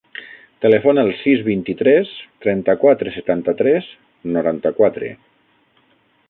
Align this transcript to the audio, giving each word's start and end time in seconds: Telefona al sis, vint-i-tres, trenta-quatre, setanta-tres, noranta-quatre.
Telefona 0.65 1.01
al 1.07 1.11
sis, 1.19 1.43
vint-i-tres, 1.49 2.13
trenta-quatre, 2.45 3.13
setanta-tres, 3.19 3.91
noranta-quatre. 4.39 5.13